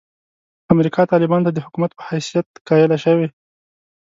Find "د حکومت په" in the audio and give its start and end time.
1.53-2.03